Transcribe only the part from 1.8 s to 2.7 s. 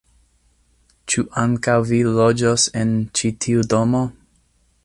vi loĝos